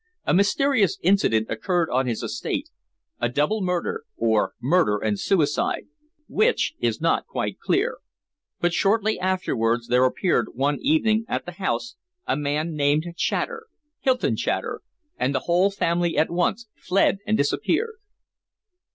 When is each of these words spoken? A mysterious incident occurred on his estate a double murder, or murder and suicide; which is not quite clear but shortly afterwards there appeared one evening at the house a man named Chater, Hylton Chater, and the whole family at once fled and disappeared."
A 0.25 0.33
mysterious 0.33 0.97
incident 1.03 1.45
occurred 1.51 1.87
on 1.91 2.07
his 2.07 2.23
estate 2.23 2.71
a 3.19 3.29
double 3.29 3.61
murder, 3.61 4.03
or 4.17 4.55
murder 4.59 4.97
and 4.97 5.19
suicide; 5.19 5.83
which 6.27 6.73
is 6.79 6.99
not 6.99 7.27
quite 7.27 7.59
clear 7.59 7.99
but 8.59 8.73
shortly 8.73 9.19
afterwards 9.19 9.89
there 9.89 10.03
appeared 10.03 10.55
one 10.55 10.79
evening 10.81 11.23
at 11.27 11.45
the 11.45 11.51
house 11.51 11.97
a 12.25 12.35
man 12.35 12.73
named 12.73 13.13
Chater, 13.15 13.67
Hylton 13.99 14.35
Chater, 14.35 14.81
and 15.17 15.35
the 15.35 15.41
whole 15.41 15.69
family 15.69 16.17
at 16.17 16.31
once 16.31 16.65
fled 16.75 17.19
and 17.27 17.37
disappeared." 17.37 17.97